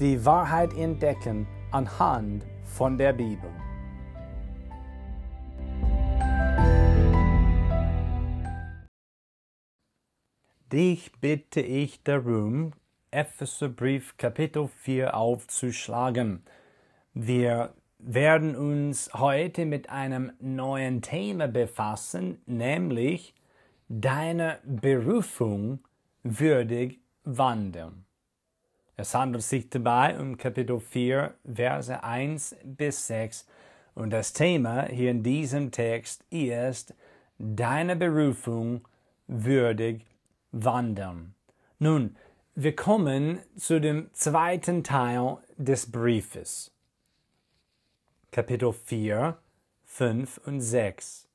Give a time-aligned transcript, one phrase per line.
[0.00, 3.50] die Wahrheit entdecken anhand von der Bibel.
[10.72, 12.72] Dich bitte ich darum,
[13.12, 16.42] Epheserbrief Kapitel 4 aufzuschlagen.
[17.12, 23.36] Wir werden uns heute mit einem neuen Thema befassen, nämlich
[23.88, 25.78] deine Berufung
[26.24, 28.03] würdig wandeln.
[28.96, 33.46] Es handelt sich dabei um Kapitel 4, Verse 1 bis 6
[33.94, 36.94] und das Thema hier in diesem Text ist
[37.38, 38.86] deine Berufung
[39.26, 40.06] würdig
[40.52, 41.34] wandeln.
[41.78, 42.16] Nun,
[42.54, 46.70] wir kommen zu dem zweiten Teil des Briefes.
[48.30, 49.36] Kapitel 4,
[49.86, 51.28] 5 und 6.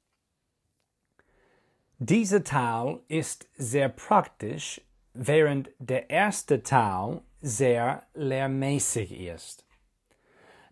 [1.98, 4.80] Dieser Teil ist sehr praktisch,
[5.14, 9.66] während der erste Teil sehr lehrmäßig ist.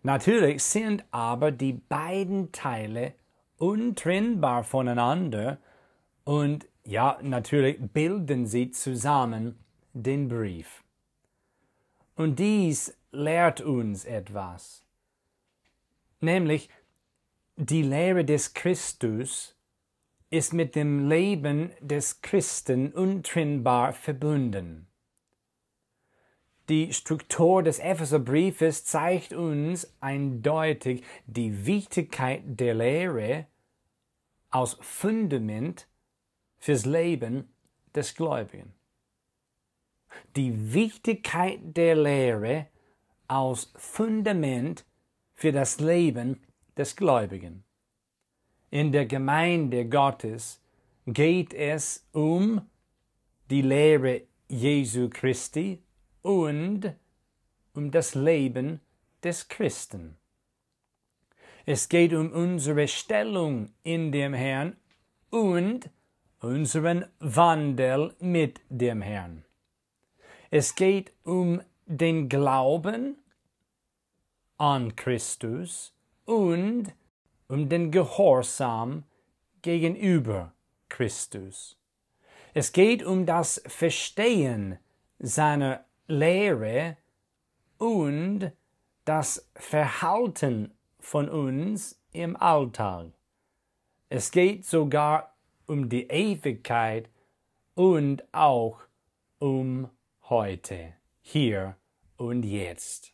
[0.02, 3.14] Natürlich sind aber die beiden Teile
[3.56, 5.58] untrennbar voneinander
[6.24, 9.58] und ja, natürlich bilden sie zusammen
[9.92, 10.82] den Brief.
[12.16, 14.84] Und dies lehrt uns etwas,
[16.20, 16.70] nämlich
[17.56, 19.56] die Lehre des Christus
[20.30, 24.87] ist mit dem Leben des Christen untrennbar verbunden.
[26.68, 33.46] Die Struktur des Epheserbriefes zeigt uns eindeutig die Wichtigkeit der Lehre
[34.50, 35.88] als Fundament
[36.58, 37.48] fürs Leben
[37.94, 38.74] des Gläubigen.
[40.36, 42.66] Die Wichtigkeit der Lehre
[43.28, 44.84] als Fundament
[45.34, 46.42] für das Leben
[46.76, 47.64] des Gläubigen.
[48.70, 50.60] In der Gemeinde Gottes
[51.06, 52.60] geht es um
[53.48, 55.82] die Lehre Jesu Christi
[56.28, 56.94] und
[57.72, 58.80] um das Leben
[59.24, 60.18] des Christen.
[61.64, 64.76] Es geht um unsere Stellung in dem Herrn
[65.30, 65.88] und
[66.40, 69.42] unseren Wandel mit dem Herrn.
[70.50, 73.16] Es geht um den Glauben
[74.58, 75.94] an Christus
[76.26, 76.92] und
[77.48, 79.04] um den Gehorsam
[79.62, 80.52] gegenüber
[80.90, 81.78] Christus.
[82.52, 84.78] Es geht um das Verstehen
[85.18, 86.96] seiner Lehre
[87.76, 88.50] und
[89.04, 93.12] das Verhalten von uns im Alltag.
[94.08, 95.36] Es geht sogar
[95.66, 97.10] um die Ewigkeit
[97.74, 98.80] und auch
[99.38, 99.90] um
[100.28, 101.76] heute, hier
[102.16, 103.12] und jetzt.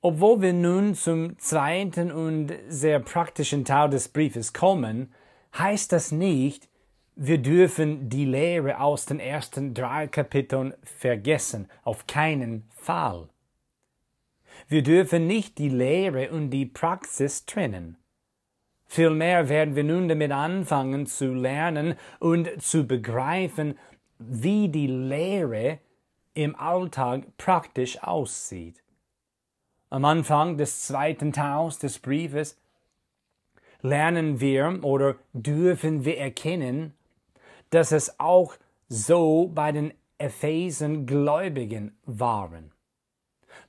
[0.00, 5.12] Obwohl wir nun zum zweiten und sehr praktischen Teil des Briefes kommen,
[5.56, 6.68] heißt das nicht,
[7.20, 13.28] wir dürfen die Lehre aus den ersten drei Kapiteln vergessen, auf keinen Fall.
[14.68, 17.96] Wir dürfen nicht die Lehre und die Praxis trennen.
[18.86, 23.76] Vielmehr werden wir nun damit anfangen zu lernen und zu begreifen,
[24.20, 25.80] wie die Lehre
[26.34, 28.80] im Alltag praktisch aussieht.
[29.90, 32.60] Am Anfang des zweiten Teils des Briefes
[33.82, 36.94] lernen wir oder dürfen wir erkennen,
[37.70, 38.54] dass es auch
[38.88, 42.72] so bei den Ephesen Gläubigen waren.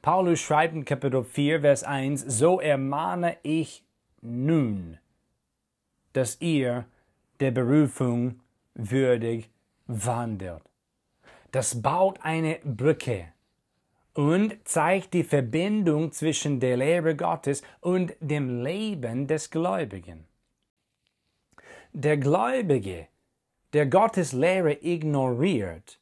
[0.02, 3.84] Paulus schreibt in Kapitel 4, Vers 1, so ermahne ich
[4.22, 4.98] nun,
[6.14, 6.86] dass ihr
[7.40, 8.40] der Berufung
[8.74, 9.50] würdig
[9.88, 10.62] wandelt.
[11.52, 13.34] Das baut eine Brücke
[14.14, 20.26] und zeigt die Verbindung zwischen der Lehre Gottes und dem Leben des Gläubigen.
[21.92, 23.08] Der Gläubige
[23.74, 26.00] der Gottes Lehre ignoriert,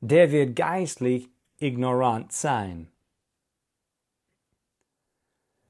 [0.00, 2.90] der wird geistlich ignorant sein.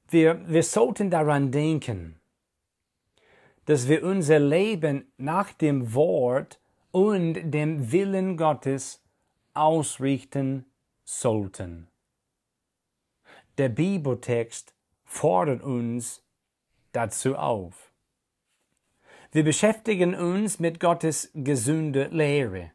[0.09, 2.19] Wir, wir sollten daran denken,
[3.65, 6.59] dass wir unser Leben nach dem Wort
[6.91, 9.01] und dem Willen Gottes
[9.53, 10.65] ausrichten
[11.05, 11.87] sollten.
[13.57, 14.73] Der Bibeltext
[15.05, 16.23] fordert uns
[16.91, 17.90] dazu auf.
[19.31, 22.71] Wir beschäftigen uns mit Gottes gesunde Lehre.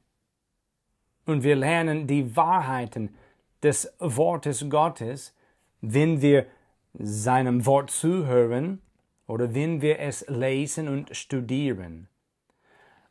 [1.27, 3.15] Und wir lernen die Wahrheiten,
[3.63, 5.35] des Wortes Gottes,
[5.81, 6.47] wenn wir
[6.95, 8.81] seinem Wort zuhören
[9.27, 12.09] oder wenn wir es lesen und studieren.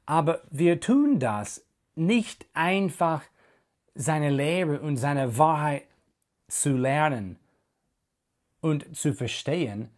[0.05, 1.65] Aber wir tun das
[1.95, 3.23] nicht einfach
[3.95, 5.83] seine Lehre und seine Wahrheit
[6.47, 7.37] zu lernen
[8.61, 9.89] und zu verstehen,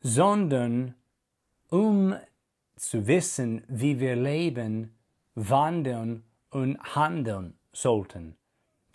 [0.00, 0.94] sondern
[1.70, 2.14] um
[2.78, 4.94] zu wissen, wie wir leben,
[5.34, 8.36] wandeln und handeln sollten.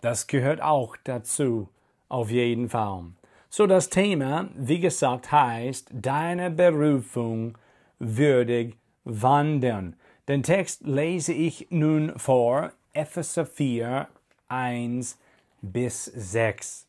[0.00, 1.68] Das gehört auch dazu,
[2.08, 3.04] auf jeden Fall.
[3.48, 7.56] So das Thema, wie gesagt, heißt deine Berufung
[7.98, 9.96] würdig wandeln.
[10.28, 14.08] Den Text lese ich nun vor, Epheser 4,
[14.48, 15.18] 1
[15.62, 16.86] bis 6.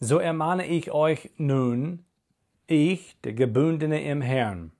[0.00, 2.04] So ermahne ich euch nun,
[2.66, 4.72] ich, der Gebundene im Herrn,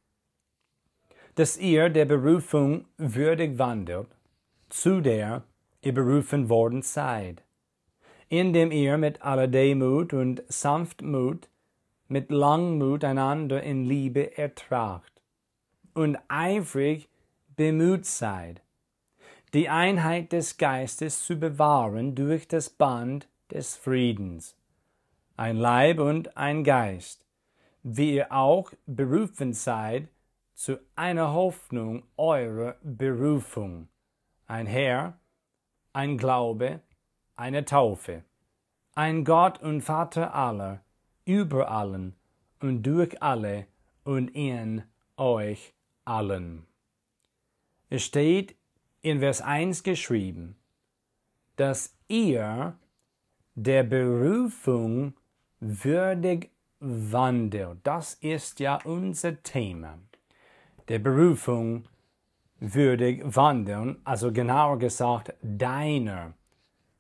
[1.37, 4.09] dass ihr der Berufung würdig wandelt,
[4.71, 5.45] zu der
[5.83, 7.43] ihr berufen worden seid,
[8.29, 11.49] indem ihr mit aller Demut und Sanftmut,
[12.09, 15.21] mit Langmut einander in Liebe ertragt
[15.93, 17.09] und eifrig
[17.55, 18.63] bemüht seid,
[19.53, 24.57] die Einheit des Geistes zu bewahren durch das Band des Friedens.
[25.37, 27.27] Ein Leib und ein Geist,
[27.83, 30.09] wie ihr auch berufen seid
[30.57, 33.89] zu einer Hoffnung eurer Berufung.
[34.47, 35.21] Ein Herr,
[35.93, 36.81] ein Glaube,
[37.37, 38.25] eine Taufe,
[38.95, 40.83] ein Gott und Vater aller,
[41.27, 42.17] über allen
[42.61, 43.67] und durch alle
[44.03, 44.83] und in
[45.19, 45.75] euch
[46.07, 46.67] allen.
[47.91, 48.57] Es steht
[49.03, 50.57] in Vers 1 geschrieben,
[51.57, 52.79] dass ihr
[53.55, 55.15] der Berufung
[55.61, 56.51] würdig
[56.81, 57.79] wandelt.
[57.83, 59.99] Das ist ja unser Thema.
[60.89, 61.89] Der Berufung
[62.61, 66.35] würdig wandeln, also genauer gesagt, deiner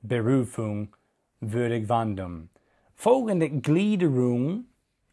[0.02, 0.94] Berufung
[1.40, 2.50] würdig wandeln.
[2.94, 4.64] Folgende Gliederung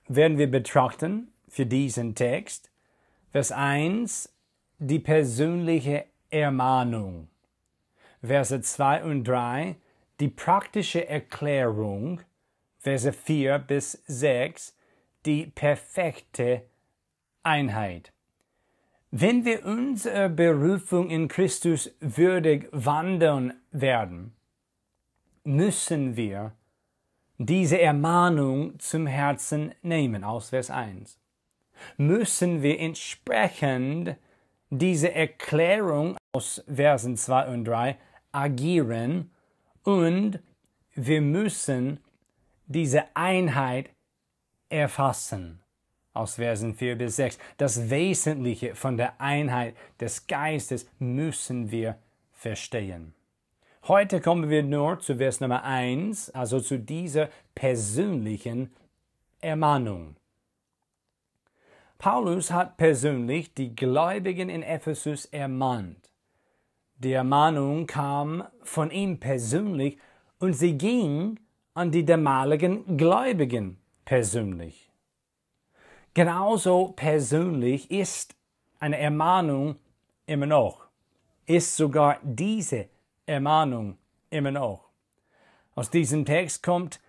[0.08, 2.72] werden wir betrachten für diesen Text.
[3.32, 4.34] Vers 1,
[4.80, 7.28] die persönliche Ermahnung.
[8.22, 9.76] Verse 2 und 3,
[10.20, 12.22] die praktische Erklärung.
[12.80, 14.76] Verse 4 bis 6,
[15.26, 16.64] die perfekte
[17.44, 18.14] Einheit.
[19.16, 24.34] Wenn wir unserer Berufung in Christus würdig wandeln werden,
[25.44, 26.54] müssen wir
[27.38, 31.20] diese Ermahnung zum Herzen nehmen, aus Vers 1
[31.98, 34.16] müssen wir entsprechend
[34.72, 37.98] diese Erklärung aus Versen 2 und 3
[38.32, 39.30] agieren
[39.84, 40.40] und
[40.96, 42.00] wir müssen
[42.66, 43.92] diese Einheit
[44.70, 45.63] erfassen.
[46.14, 47.40] Aus Versen 4 bis 6.
[47.58, 51.98] Das Wesentliche von der Einheit des Geistes müssen wir
[52.32, 53.16] verstehen.
[53.88, 58.72] Heute kommen wir nur zu Vers Nummer 1, also zu dieser persönlichen
[59.42, 60.16] Ermahnung.
[61.98, 66.10] Paulus hat persönlich die Gläubigen in Ephesus ermahnt.
[66.98, 69.98] Die Ermahnung kam von ihm persönlich
[70.40, 71.40] und sie ging
[71.74, 74.93] an die damaligen Gläubigen persönlich.
[76.14, 78.36] Genauso persönlich ist
[78.80, 79.78] eine Ermahnung
[80.28, 80.88] immer noch,
[81.48, 82.90] ist sogar diese
[83.26, 83.98] Ermahnung
[84.30, 84.90] immer noch.
[85.74, 87.00] Aus diesem Text kommt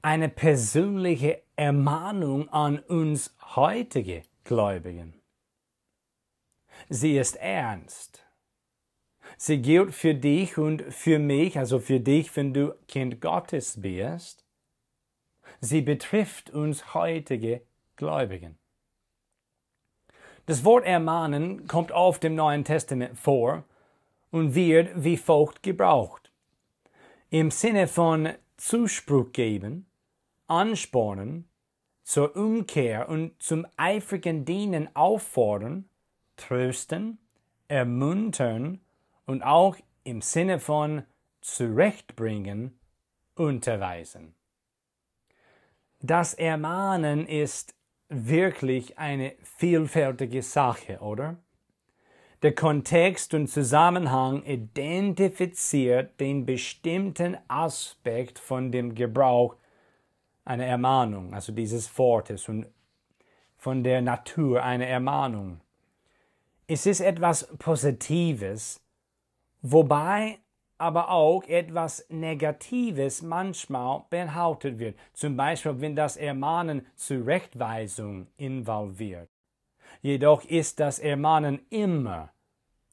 [0.00, 5.20] eine persönliche Ermahnung an uns heutige Gläubigen.
[6.88, 8.24] Sie ist ernst.
[9.36, 14.44] Sie gilt für dich und für mich, also für dich, wenn du Kind Gottes bist.
[15.60, 17.62] Sie betrifft uns heutige
[17.96, 18.58] Gläubigen.
[20.46, 23.64] Das Wort ermahnen kommt auf dem Neuen Testament vor
[24.30, 26.30] und wird wie folgt gebraucht.
[27.30, 29.86] Im Sinne von Zuspruch geben,
[30.46, 31.48] anspornen,
[32.02, 35.88] zur Umkehr und zum eifrigen Dienen auffordern,
[36.36, 37.18] trösten,
[37.68, 38.80] ermuntern
[39.24, 41.04] und auch im Sinne von
[41.40, 42.78] zurechtbringen,
[43.34, 44.34] unterweisen.
[46.00, 47.74] Das Ermahnen ist
[48.08, 51.36] wirklich eine vielfältige Sache, oder?
[52.42, 59.56] Der Kontext und Zusammenhang identifiziert den bestimmten Aspekt von dem Gebrauch
[60.44, 62.66] eine Ermahnung, also dieses Wortes und
[63.56, 65.62] von der Natur eine Ermahnung.
[66.66, 68.82] Es ist etwas Positives,
[69.62, 70.38] wobei
[70.78, 74.98] aber auch etwas Negatives manchmal behauptet wird.
[75.12, 79.28] Zum Beispiel, wenn das Ermahnen Zurechtweisung involviert.
[80.02, 82.30] Jedoch ist das Ermahnen immer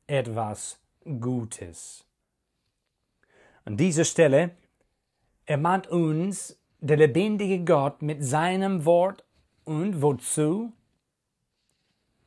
[0.08, 2.06] etwas Gutes.
[3.66, 4.52] An dieser Stelle
[5.46, 9.24] ermahnt uns der lebendige Gott mit seinem Wort
[9.66, 10.74] und wozu?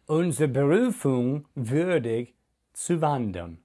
[0.06, 2.34] Unsere Berufung würdig
[2.72, 3.63] zu wandeln.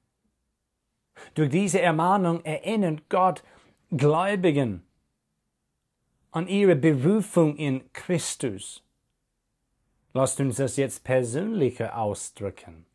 [1.33, 3.43] Durch diese Ermahnung erinnert Gott
[3.91, 4.83] Gläubigen
[6.31, 8.83] an ihre Berufung in Christus.
[10.13, 12.85] Lasst uns das jetzt persönlicher ausdrücken.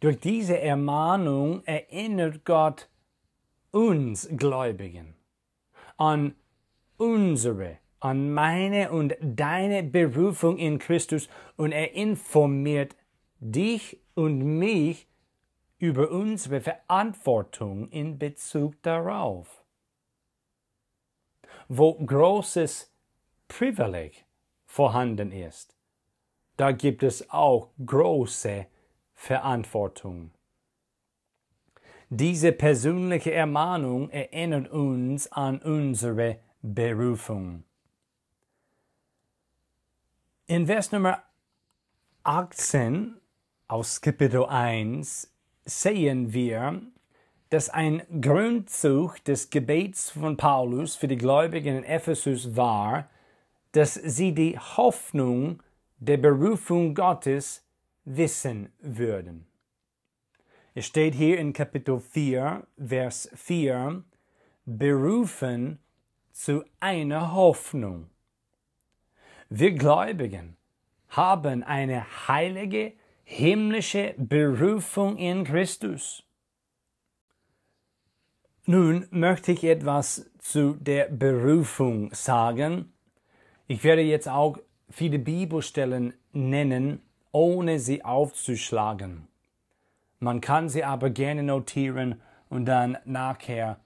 [0.00, 2.88] Durch diese Ermahnung erinnert Gott
[3.70, 5.14] uns Gläubigen
[5.96, 6.34] an
[6.96, 12.94] unsere, an meine und deine Berufung in Christus und er informiert
[13.40, 15.06] dich und mich
[15.78, 19.64] über unsere Verantwortung in Bezug darauf.
[21.68, 22.92] Wo großes
[23.48, 24.24] Privileg
[24.64, 25.76] vorhanden ist,
[26.56, 28.66] da gibt es auch große
[29.14, 30.30] Verantwortung.
[32.08, 37.64] Diese persönliche Ermahnung erinnert uns an unsere Berufung.
[40.46, 41.24] In Vers Nummer
[42.22, 43.20] 18
[43.66, 45.35] aus Kapitel 1
[45.66, 46.80] sehen wir,
[47.50, 53.10] dass ein Grundzug des Gebets von Paulus für die Gläubigen in Ephesus war,
[53.72, 55.62] dass sie die Hoffnung
[55.98, 57.64] der Berufung Gottes
[58.04, 59.46] wissen würden.
[60.74, 64.04] Es steht hier in Kapitel 4, Vers 4,
[64.64, 65.78] berufen
[66.32, 68.10] zu einer Hoffnung.
[69.48, 70.56] Wir Gläubigen
[71.08, 72.92] haben eine heilige,
[73.28, 76.22] himmlische Berufung in Christus.
[78.66, 82.92] Nun möchte ich etwas zu der Berufung sagen.
[83.66, 87.02] Ich werde jetzt auch viele Bibelstellen nennen,
[87.32, 89.26] ohne sie aufzuschlagen.
[90.20, 93.80] Man kann sie aber gerne notieren und dann nachher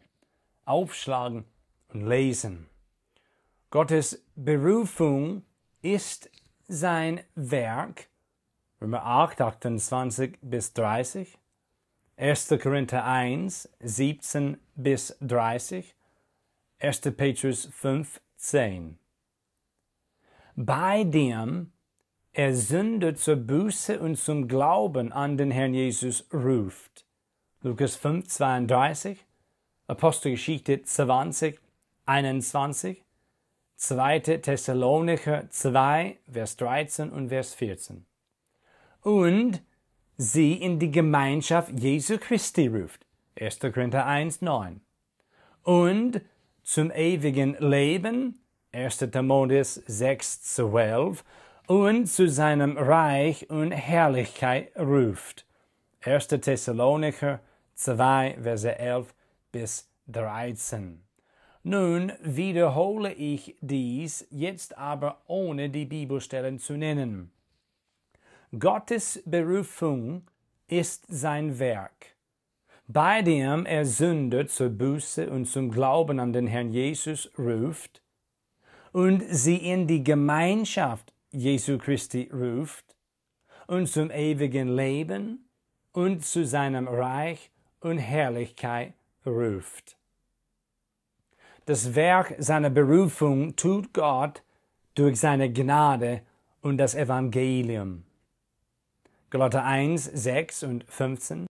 [0.67, 1.45] aufschlagen
[1.89, 2.69] und lesen.
[3.71, 5.45] Gottes Berufung
[5.81, 6.31] ist
[6.69, 8.10] sein Werk,
[8.83, 11.39] Römer 8, 28 bis 30,
[12.17, 12.49] 1.
[12.63, 15.95] Korinther 1, 17 bis 30,
[16.79, 17.01] 1.
[17.15, 18.99] Petrus 5, 10.
[20.57, 21.73] Bei dem
[22.33, 27.05] er Sünder zur Buße und zum Glauben an den Herrn Jesus ruft.
[27.61, 29.27] Lukas 5, 32,
[29.89, 31.61] Apostelgeschichte 20,
[32.07, 33.05] 21,
[33.77, 34.21] 2.
[34.21, 38.07] Thessalonicher 2, Vers 13 und Vers 14.
[39.03, 39.63] Und
[40.17, 43.07] sie in die Gemeinschaft Jesu Christi ruft.
[43.39, 43.61] 1.
[43.61, 44.81] Korinther 1, 9.
[45.63, 46.21] Und
[46.63, 48.41] zum ewigen Leben.
[48.73, 48.99] 1.
[48.99, 51.25] Timotheus 6, 12
[51.67, 55.47] und zu seinem Reich und Herrlichkeit ruft.
[56.03, 56.29] 1.
[56.29, 57.41] Thessalonicher
[57.75, 59.15] 2, Verse 11
[59.53, 61.03] bis 13.
[61.63, 67.31] Nun wiederhole ich dies jetzt aber ohne die Bibelstellen zu nennen.
[68.59, 70.23] Gottes Berufung
[70.67, 72.17] ist sein Werk,
[72.89, 78.03] bei dem er Sünder zur Buße und zum Glauben an den Herrn Jesus ruft
[78.91, 82.97] und sie in die Gemeinschaft Jesu Christi ruft
[83.69, 85.49] und zum ewigen Leben
[85.93, 89.97] und zu seinem Reich und Herrlichkeit ruft.
[91.67, 94.43] Das Werk seiner Berufung tut Gott
[94.97, 96.23] durch seine Gnade
[96.63, 98.07] und das Evangelium.
[99.31, 101.47] Galater 1, 6 und 15,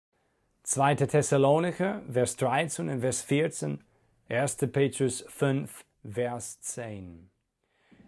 [0.64, 0.94] 2.
[0.96, 3.82] Thessalonicher, Vers 13 und Vers 14,
[4.28, 4.56] 1.
[4.70, 7.30] Petrus 5, Vers 10.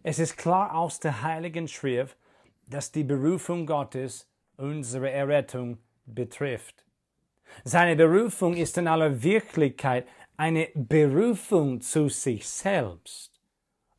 [0.02, 2.19] Es ist klar aus der Heiligen Schrift,
[2.67, 6.85] dass die Berufung Gottes unsere Errettung betrifft.
[7.64, 13.41] Seine Berufung ist in aller Wirklichkeit eine Berufung zu sich selbst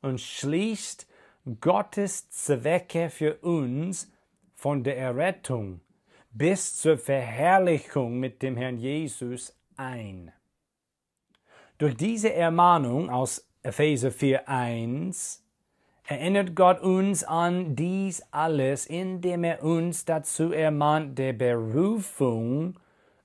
[0.03, 1.08] und schließt
[1.62, 4.12] Gottes Zwecke für uns
[4.63, 5.82] von der Errettung
[6.32, 10.32] bis zur Verherrlichung mit dem Herrn Jesus ein.
[11.77, 15.41] Durch diese Ermahnung aus Epheser 4.1
[16.08, 22.79] erinnert Gott uns an dies alles, indem er uns dazu ermahnt, der Berufung,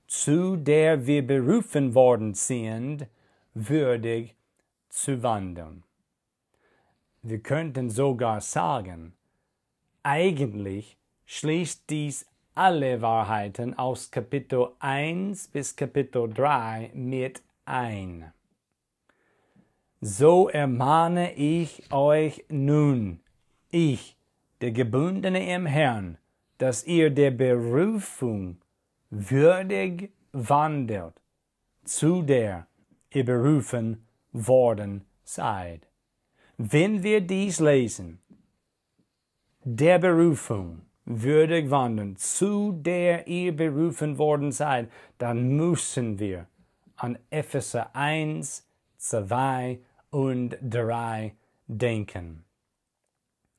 [0.07, 3.07] zu der wir berufen worden sind,
[3.53, 4.35] würdig
[4.89, 5.85] zu wandeln.
[7.21, 9.13] Wir könnten sogar sagen,
[10.03, 10.98] eigentlich
[11.31, 18.33] schließt dies alle Wahrheiten aus Kapitel 1 bis Kapitel 3 mit ein.
[20.01, 23.19] So ermahne ich euch nun,
[23.69, 24.17] ich,
[24.61, 26.17] der Gebundene im Herrn,
[26.57, 28.57] dass ihr der Berufung
[29.11, 31.13] würdig wandelt,
[31.83, 32.65] zu der
[33.11, 35.87] ihr berufen worden seid.
[36.57, 38.19] Wenn wir dies lesen,
[39.63, 46.45] der Berufung würdig wandeln, zu der ihr berufen worden seid, dann müssen wir
[46.95, 48.65] an Epheser 1,
[48.97, 49.79] 2
[50.11, 51.33] und 3
[51.67, 52.45] denken.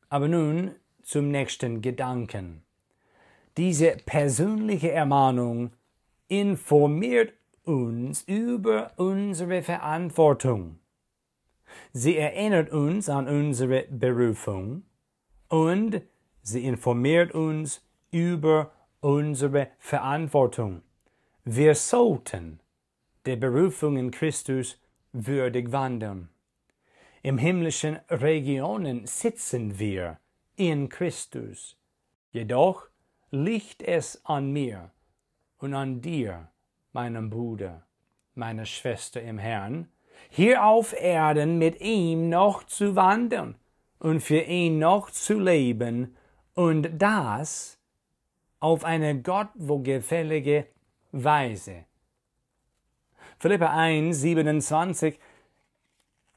[0.09, 2.62] Aber nun zum nächsten Gedanken.
[3.57, 5.73] Diese persönliche Ermahnung
[6.28, 7.33] informiert
[7.64, 10.78] uns über unsere Verantwortung.
[11.92, 14.85] Sie erinnert uns an unsere Berufung
[15.49, 16.02] und
[16.50, 20.83] sie informiert uns über unsere Verantwortung.
[21.45, 22.61] Wir sollten
[23.25, 24.80] der Berufung in Christus
[25.12, 26.28] würdig wandeln.
[27.23, 30.19] Im himmlischen Regionen sitzen wir
[30.57, 31.76] in Christus.
[32.33, 32.87] Jedoch
[33.30, 34.90] liegt es an mir
[35.59, 36.49] und an dir,
[36.92, 37.87] meinem Bruder,
[38.35, 39.88] meiner Schwester im Herrn,
[40.28, 43.57] hier auf Erden mit ihm noch zu wandeln
[43.99, 46.16] und für ihn noch zu leben
[46.54, 47.78] und das
[48.61, 50.66] auf eine Gott wohlgefällige
[51.12, 51.85] Weise.
[53.38, 55.19] Philippa 1, 27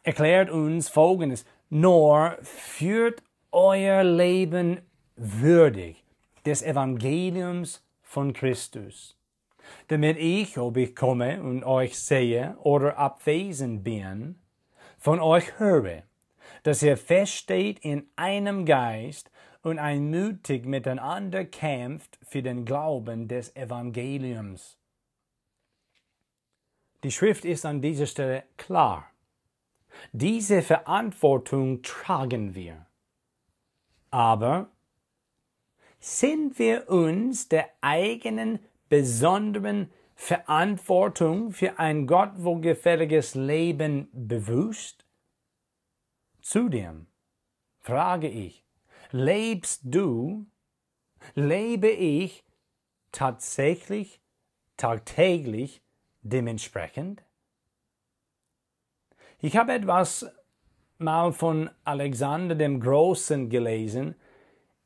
[0.04, 1.46] erklärt uns Folgendes.
[1.70, 4.82] Nur führt euer Leben
[5.16, 6.04] würdig
[6.46, 9.18] des Evangeliums von Christus,
[9.88, 14.36] damit ich, ob ich komme und euch sehe oder abwesend bin,
[14.98, 16.04] von euch höre,
[16.64, 19.30] dass ihr feststeht in einem Geist
[19.64, 24.78] und einmütig miteinander kämpft für den Glauben des Evangeliums.
[27.04, 29.10] Die Schrift ist an dieser Stelle klar.
[30.12, 32.86] Diese Verantwortung tragen wir.
[34.12, 34.70] Aber
[36.00, 45.06] sind wir uns der eigenen besonderen Verantwortung für ein Gott wohlgefälliges Leben bewusst?
[46.42, 47.08] Zudem
[47.80, 48.63] frage ich,
[49.14, 50.48] lebst du,
[51.36, 52.44] lebe ich
[53.12, 54.20] tatsächlich,
[54.76, 55.82] tagtäglich
[56.24, 57.24] dementsprechend?
[59.40, 60.26] Ich habe etwas
[60.98, 64.16] mal von Alexander dem Großen gelesen.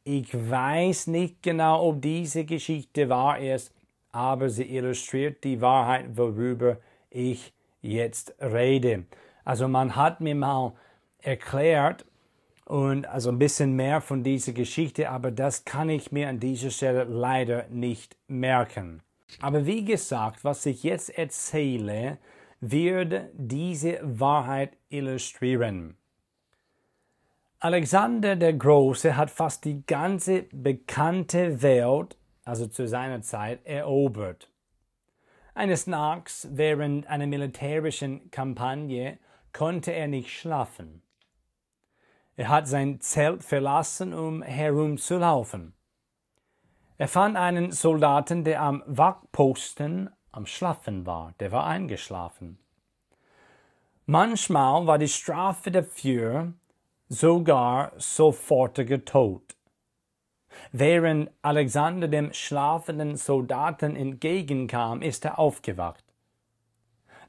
[0.03, 3.73] Ich weiß nicht genau, ob diese Geschichte wahr ist,
[4.11, 9.05] aber sie illustriert die Wahrheit, worüber ich jetzt rede.
[9.45, 10.73] Also man hat mir mal
[11.19, 12.05] erklärt
[12.67, 16.69] und also ein bisschen mehr von dieser Geschichte, aber das kann ich mir an dieser
[16.69, 19.01] Stelle leider nicht merken.
[19.39, 22.17] Aber wie gesagt, was ich jetzt erzähle,
[22.59, 25.95] wird diese Wahrheit illustrieren.
[27.59, 34.51] Alexander der Große hat fast die ganze bekannte Welt, also zu seiner Zeit, erobert.
[35.53, 39.19] Eines Nachts während einer militärischen Kampagne
[39.53, 41.01] konnte er nicht schlafen.
[42.37, 45.73] Er hat sein Zelt verlassen, um herumzulaufen.
[46.99, 52.59] Er fand einen Soldaten, der am Wachposten am Schlafen war, der war eingeschlafen.
[54.05, 56.53] Manchmal war die Strafe dafür
[57.09, 59.57] sogar sofortiger Tod.
[60.71, 66.03] Während Alexander dem schlafenden Soldaten entgegenkam, ist er aufgewacht.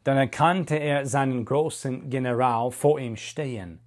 [0.05, 3.81] Dann erkannte er seinen großen General vor ihm stehen.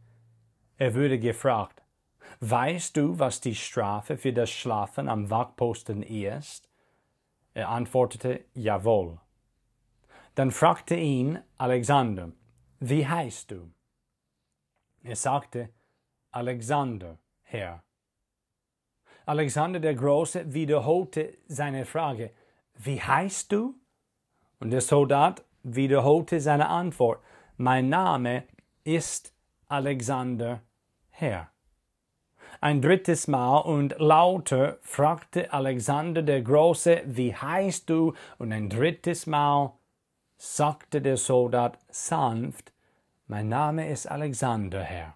[0.81, 1.83] Er wurde gefragt,
[2.39, 6.67] Weißt du, was die Strafe für das Schlafen am Wachposten ist?
[7.53, 9.19] Er antwortete, Jawohl.
[10.33, 12.31] Dann fragte ihn Alexander,
[12.79, 13.71] wie heißt du?
[15.03, 15.69] Er sagte,
[16.31, 17.83] Alexander, Herr.
[19.27, 22.31] Alexander der Große wiederholte seine Frage,
[22.79, 23.75] wie heißt du?
[24.59, 27.23] Und der Soldat wiederholte seine Antwort,
[27.57, 28.45] mein Name
[28.83, 29.31] ist
[29.67, 30.63] Alexander,
[31.21, 31.51] Herr.
[32.61, 38.13] Ein drittes Mal und lauter fragte Alexander der Große, wie heißt du?
[38.39, 39.73] Und ein drittes Mal
[40.37, 42.73] sagte der Soldat sanft,
[43.27, 45.15] mein Name ist Alexander, Herr.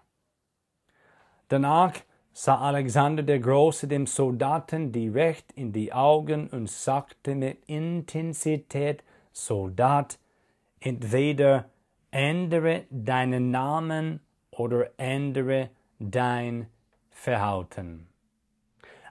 [1.48, 1.94] Danach
[2.32, 10.20] sah Alexander der Große dem Soldaten direkt in die Augen und sagte mit Intensität, Soldat,
[10.78, 11.68] entweder
[12.12, 14.20] ändere deinen Namen
[14.52, 16.68] oder ändere dein
[17.10, 18.08] verhalten.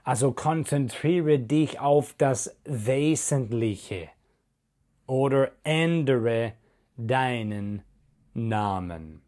[0.04, 4.08] Also konzentriere dich auf das Wesentliche
[5.06, 6.52] oder ändere
[6.96, 7.82] deinen
[8.34, 9.22] Namen.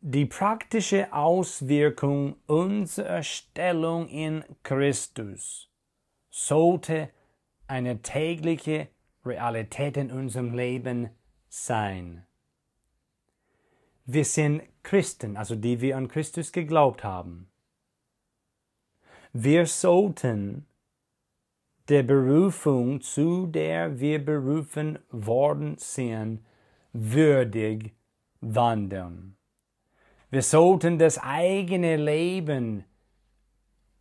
[0.00, 5.68] Die praktische Auswirkung unserer Stellung in Christus
[6.30, 7.10] sollte
[7.66, 8.88] eine tägliche
[9.24, 11.10] Realität in unserem Leben
[11.48, 12.26] sein.
[14.06, 17.48] Wir sind Christen, also die wir an Christus geglaubt haben.
[19.32, 20.66] Wir sollten
[21.88, 26.44] der Berufung, zu der wir berufen worden sind,
[26.92, 27.94] würdig
[28.40, 29.36] wandeln.
[30.30, 32.84] Wir sollten das eigene Leben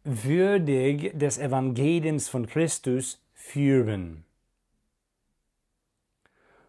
[0.03, 4.24] würdig des Evangeliums von Christus führen.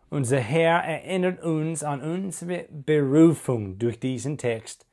[0.08, 4.86] Unser Herr erinnert uns an unsere Berufung durch diesen Text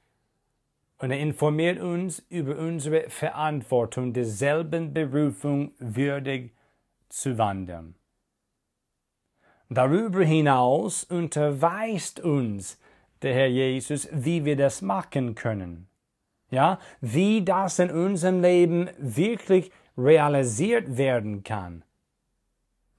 [0.98, 6.56] und er informiert uns über unsere Verantwortung, derselben Berufung würdig
[7.10, 7.96] zu wandeln.
[9.70, 12.80] Darüber hinaus unterweist uns
[13.22, 15.88] der Herr Jesus, wie wir das machen können.
[16.50, 21.84] Ja, wie das in unserem Leben wirklich realisiert werden kann.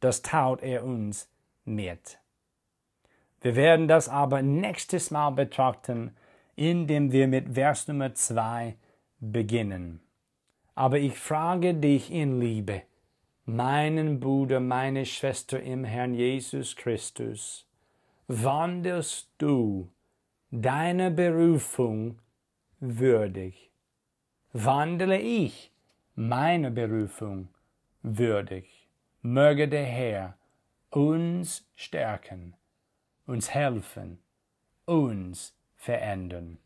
[0.01, 1.29] Das taut er uns
[1.65, 2.19] mit.
[3.41, 6.17] Wir werden das aber nächstes Mal betrachten,
[6.57, 8.77] indem wir mit Vers Nummer 2
[9.21, 10.01] beginnen.
[10.75, 12.83] Aber ich frage dich in Liebe,
[13.45, 17.69] meinen Bruder, meine Schwester im Herrn Jesus Christus,
[18.27, 19.91] wandelst du
[20.51, 22.19] deiner Berufung
[22.81, 23.71] würdig?
[24.53, 25.73] Wandele ich
[26.15, 27.49] meiner Berufung
[28.03, 28.89] würdig?
[29.23, 30.39] Möge der Herr
[30.95, 32.55] uns stärken,
[33.27, 34.21] uns helfen,
[34.85, 36.59] uns verändern.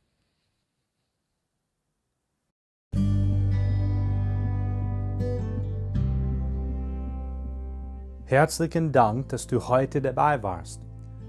[8.26, 10.82] Herzlichen Dank, dass du heute dabei warst.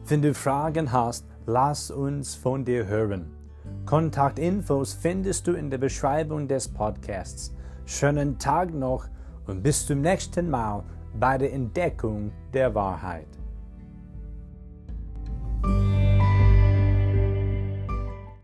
[0.06, 3.34] Wenn du Fragen hast, lass uns von dir hören.
[3.86, 7.56] Kontaktinfos findest du in der Beschreibung des Podcasts.
[7.86, 9.08] Schönen Tag noch
[9.48, 10.84] und bis zum nächsten Mal
[11.14, 13.39] bei der Entdeckung der Wahrheit.